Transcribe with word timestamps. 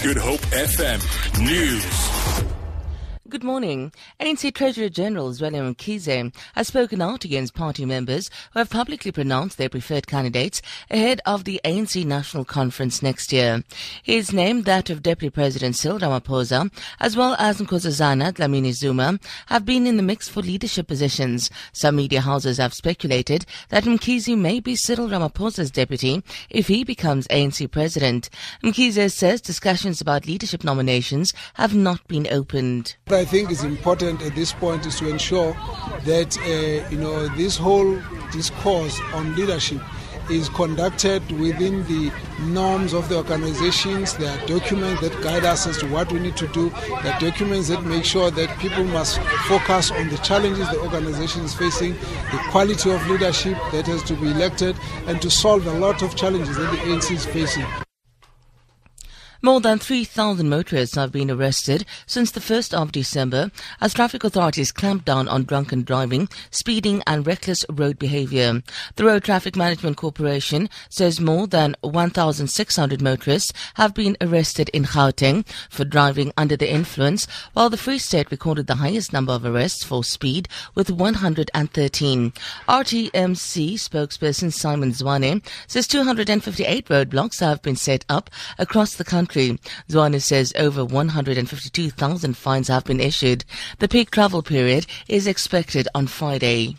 Good 0.00 0.16
Hope 0.16 0.40
FM 0.52 0.98
News. 1.44 2.17
Good 3.30 3.44
morning. 3.44 3.92
ANC 4.18 4.54
Treasurer 4.54 4.88
General 4.88 5.32
Zweli 5.32 5.60
Mkhize 5.74 6.34
has 6.54 6.68
spoken 6.68 7.02
out 7.02 7.26
against 7.26 7.52
party 7.52 7.84
members 7.84 8.30
who 8.54 8.60
have 8.60 8.70
publicly 8.70 9.12
pronounced 9.12 9.58
their 9.58 9.68
preferred 9.68 10.06
candidates 10.06 10.62
ahead 10.90 11.20
of 11.26 11.44
the 11.44 11.60
ANC 11.62 12.06
National 12.06 12.46
Conference 12.46 13.02
next 13.02 13.30
year. 13.30 13.64
His 14.02 14.32
name, 14.32 14.62
that 14.62 14.88
of 14.88 15.02
Deputy 15.02 15.28
President 15.28 15.76
Cyril 15.76 15.98
Ramaphosa, 15.98 16.72
as 17.00 17.18
well 17.18 17.36
as 17.38 17.60
Nkosazana 17.60 18.32
Dlamini 18.32 18.72
Zuma, 18.72 19.18
have 19.48 19.66
been 19.66 19.86
in 19.86 19.98
the 19.98 20.02
mix 20.02 20.26
for 20.26 20.40
leadership 20.40 20.86
positions. 20.86 21.50
Some 21.74 21.96
media 21.96 22.22
houses 22.22 22.56
have 22.56 22.72
speculated 22.72 23.44
that 23.68 23.84
Mkhize 23.84 24.38
may 24.38 24.58
be 24.58 24.74
Cyril 24.74 25.08
Ramaphosa's 25.08 25.70
deputy 25.70 26.22
if 26.48 26.68
he 26.68 26.82
becomes 26.82 27.28
ANC 27.28 27.70
president. 27.70 28.30
Mkhize 28.64 29.12
says 29.12 29.42
discussions 29.42 30.00
about 30.00 30.26
leadership 30.26 30.64
nominations 30.64 31.34
have 31.56 31.74
not 31.74 32.08
been 32.08 32.26
opened. 32.30 32.96
I 33.18 33.24
think 33.24 33.50
is 33.50 33.64
important 33.64 34.22
at 34.22 34.36
this 34.36 34.52
point 34.52 34.86
is 34.86 34.96
to 35.00 35.08
ensure 35.08 35.52
that 36.04 36.38
uh, 36.38 36.88
you 36.88 36.98
know 36.98 37.26
this 37.36 37.56
whole 37.56 37.98
discourse 38.30 39.00
on 39.12 39.34
leadership 39.34 39.82
is 40.30 40.48
conducted 40.50 41.28
within 41.32 41.82
the 41.86 42.12
norms 42.42 42.92
of 42.92 43.08
the 43.08 43.16
organizations. 43.16 44.16
There 44.16 44.30
are 44.30 44.46
documents 44.46 45.00
that 45.00 45.20
guide 45.20 45.44
us 45.44 45.66
as 45.66 45.78
to 45.78 45.88
what 45.88 46.12
we 46.12 46.20
need 46.20 46.36
to 46.36 46.46
do. 46.48 46.70
There 47.02 47.12
are 47.12 47.18
documents 47.18 47.66
that 47.68 47.82
make 47.84 48.04
sure 48.04 48.30
that 48.30 48.56
people 48.60 48.84
must 48.84 49.18
focus 49.48 49.90
on 49.90 50.10
the 50.10 50.18
challenges 50.18 50.70
the 50.70 50.80
organization 50.80 51.42
is 51.42 51.54
facing, 51.54 51.94
the 51.94 52.40
quality 52.50 52.92
of 52.92 53.04
leadership 53.08 53.58
that 53.72 53.86
has 53.86 54.04
to 54.04 54.14
be 54.14 54.30
elected, 54.30 54.76
and 55.08 55.20
to 55.22 55.28
solve 55.28 55.66
a 55.66 55.72
lot 55.72 56.02
of 56.02 56.14
challenges 56.14 56.56
that 56.56 56.70
the 56.70 56.78
ANC 56.78 57.10
is 57.10 57.26
facing. 57.26 57.66
More 59.40 59.60
than 59.60 59.78
3,000 59.78 60.48
motorists 60.48 60.96
have 60.96 61.12
been 61.12 61.30
arrested 61.30 61.86
since 62.06 62.32
the 62.32 62.40
1st 62.40 62.74
of 62.74 62.90
December 62.90 63.52
as 63.80 63.94
traffic 63.94 64.24
authorities 64.24 64.72
clamp 64.72 65.04
down 65.04 65.28
on 65.28 65.44
drunken 65.44 65.84
driving, 65.84 66.28
speeding 66.50 67.04
and 67.06 67.24
reckless 67.24 67.64
road 67.70 68.00
behavior. 68.00 68.64
The 68.96 69.04
Road 69.04 69.22
Traffic 69.22 69.54
Management 69.54 69.96
Corporation 69.96 70.68
says 70.88 71.20
more 71.20 71.46
than 71.46 71.76
1,600 71.82 73.00
motorists 73.00 73.52
have 73.74 73.94
been 73.94 74.16
arrested 74.20 74.70
in 74.70 74.82
Gauteng 74.82 75.46
for 75.70 75.84
driving 75.84 76.32
under 76.36 76.56
the 76.56 76.68
influence, 76.68 77.28
while 77.52 77.70
the 77.70 77.76
Free 77.76 77.98
State 77.98 78.32
recorded 78.32 78.66
the 78.66 78.74
highest 78.74 79.12
number 79.12 79.32
of 79.32 79.44
arrests 79.44 79.84
for 79.84 80.02
speed 80.02 80.48
with 80.74 80.90
113. 80.90 82.32
RTMC 82.68 83.74
spokesperson 83.74 84.52
Simon 84.52 84.90
Zwane 84.90 85.44
says 85.68 85.86
258 85.86 86.86
roadblocks 86.86 87.38
have 87.38 87.62
been 87.62 87.76
set 87.76 88.04
up 88.08 88.30
across 88.58 88.96
the 88.96 89.04
country 89.04 89.27
country. 89.28 89.58
Zwane 89.88 90.20
says 90.20 90.52
over 90.56 90.84
152,000 90.84 92.36
fines 92.36 92.68
have 92.68 92.84
been 92.84 93.00
issued. 93.00 93.44
The 93.78 93.88
peak 93.88 94.10
travel 94.10 94.42
period 94.42 94.86
is 95.06 95.26
expected 95.26 95.86
on 95.94 96.06
Friday. 96.06 96.76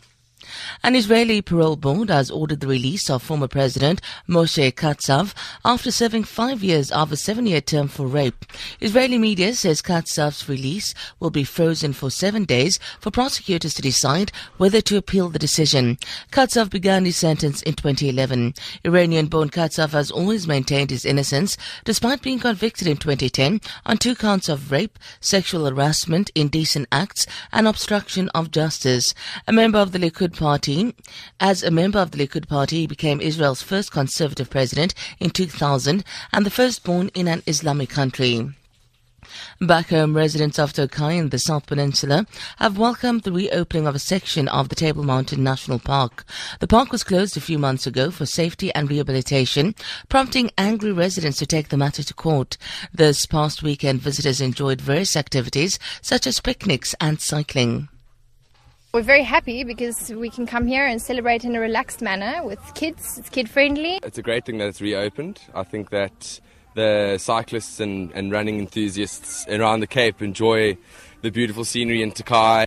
An 0.81 0.95
Israeli 0.95 1.41
parole 1.41 1.75
board 1.75 2.09
has 2.09 2.31
ordered 2.31 2.61
the 2.61 2.67
release 2.67 3.09
of 3.09 3.21
former 3.21 3.49
President 3.49 3.99
Moshe 4.29 4.73
Katsav 4.73 5.33
after 5.65 5.91
serving 5.91 6.23
five 6.23 6.63
years 6.63 6.89
of 6.89 7.11
a 7.11 7.17
seven-year 7.17 7.59
term 7.59 7.89
for 7.89 8.07
rape. 8.07 8.45
Israeli 8.79 9.17
media 9.17 9.53
says 9.55 9.81
Katsav's 9.81 10.47
release 10.47 10.95
will 11.19 11.31
be 11.31 11.43
frozen 11.43 11.91
for 11.91 12.09
seven 12.09 12.45
days 12.45 12.79
for 13.01 13.11
prosecutors 13.11 13.73
to 13.73 13.81
decide 13.81 14.31
whether 14.55 14.79
to 14.79 14.95
appeal 14.95 15.27
the 15.27 15.37
decision. 15.37 15.97
Katsav 16.31 16.69
began 16.69 17.03
his 17.03 17.17
sentence 17.17 17.61
in 17.63 17.73
2011. 17.73 18.53
Iranian-born 18.85 19.49
Katsav 19.49 19.89
has 19.89 20.09
always 20.09 20.47
maintained 20.47 20.91
his 20.91 21.05
innocence 21.05 21.57
despite 21.83 22.21
being 22.21 22.39
convicted 22.39 22.87
in 22.87 22.95
2010 22.95 23.59
on 23.85 23.97
two 23.97 24.15
counts 24.15 24.47
of 24.47 24.71
rape, 24.71 24.97
sexual 25.19 25.69
harassment, 25.69 26.31
indecent 26.35 26.87
acts, 26.89 27.27
and 27.51 27.67
obstruction 27.67 28.29
of 28.29 28.49
justice. 28.49 29.13
A 29.45 29.51
member 29.51 29.77
of 29.77 29.91
the 29.91 29.99
Likud 29.99 30.37
Party. 30.39 30.68
As 31.39 31.63
a 31.63 31.71
member 31.71 31.99
of 31.99 32.11
the 32.11 32.17
Likud 32.17 32.47
Party, 32.47 32.81
he 32.81 32.87
became 32.87 33.21
Israel's 33.21 33.63
first 33.63 33.91
conservative 33.91 34.49
president 34.49 34.93
in 35.19 35.31
2000 35.31 36.03
and 36.31 36.45
the 36.45 36.51
first 36.51 36.83
born 36.83 37.09
in 37.15 37.27
an 37.27 37.41
Islamic 37.47 37.89
country. 37.89 38.49
Back 39.59 39.89
home, 39.89 40.15
residents 40.15 40.59
of 40.59 40.73
Tokai 40.73 41.17
in 41.17 41.29
the 41.29 41.39
South 41.39 41.65
Peninsula 41.65 42.25
have 42.57 42.77
welcomed 42.77 43.23
the 43.23 43.31
reopening 43.31 43.87
of 43.87 43.95
a 43.95 43.99
section 43.99 44.47
of 44.47 44.69
the 44.69 44.75
Table 44.75 45.03
Mountain 45.03 45.43
National 45.43 45.79
Park. 45.79 46.23
The 46.59 46.67
park 46.67 46.91
was 46.91 47.03
closed 47.03 47.35
a 47.35 47.41
few 47.41 47.57
months 47.57 47.87
ago 47.87 48.11
for 48.11 48.25
safety 48.25 48.73
and 48.73 48.89
rehabilitation, 48.89 49.75
prompting 50.07 50.51
angry 50.57 50.91
residents 50.91 51.39
to 51.39 51.45
take 51.45 51.69
the 51.69 51.77
matter 51.77 52.03
to 52.03 52.13
court. 52.13 52.57
This 52.93 53.25
past 53.25 53.63
weekend, 53.63 54.01
visitors 54.01 54.39
enjoyed 54.39 54.81
various 54.81 55.15
activities 55.15 55.79
such 56.01 56.27
as 56.27 56.39
picnics 56.39 56.95
and 57.01 57.19
cycling. 57.19 57.89
We're 58.91 59.03
very 59.03 59.21
happy 59.21 59.63
because 59.63 60.09
we 60.09 60.31
can 60.31 60.47
come 60.47 60.65
here 60.65 60.87
and 60.87 60.99
celebrate 60.99 61.45
in 61.45 61.55
a 61.55 61.59
relaxed 61.59 62.01
manner 62.01 62.43
with 62.43 62.59
kids. 62.73 63.19
It's 63.19 63.29
kid 63.29 63.47
friendly. 63.47 63.99
It's 64.01 64.17
a 64.17 64.23
great 64.23 64.45
thing 64.45 64.57
that 64.57 64.67
it's 64.67 64.81
reopened. 64.81 65.39
I 65.53 65.61
think 65.61 65.91
that 65.91 66.39
the 66.73 67.19
cyclists 67.19 67.79
and, 67.79 68.11
and 68.13 68.31
running 68.31 68.57
enthusiasts 68.57 69.45
around 69.47 69.81
the 69.81 69.87
Cape 69.87 70.23
enjoy 70.23 70.75
the 71.21 71.29
beautiful 71.29 71.65
scenery 71.65 72.01
in 72.01 72.11
Tokai. 72.13 72.65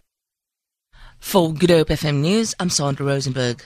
For 1.18 1.52
Good 1.52 1.70
Hope 1.70 1.88
FM 1.88 2.20
News, 2.20 2.54
I'm 2.60 2.70
Sandra 2.70 3.04
Rosenberg. 3.04 3.64